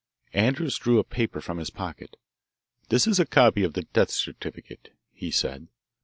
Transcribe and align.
Andrews 0.33 0.79
drew 0.79 0.97
a 0.97 1.03
paper 1.03 1.41
from 1.41 1.59
his 1.59 1.69
pocket. 1.69 2.17
"This 2.89 3.05
is 3.05 3.19
a 3.19 3.25
copy 3.27 3.63
of 3.63 3.73
the 3.73 3.83
death 3.83 4.09
certificate," 4.09 4.95
he 5.13 5.29
said. 5.29 5.67